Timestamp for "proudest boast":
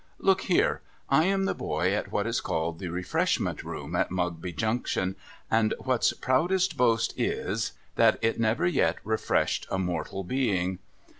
6.13-7.13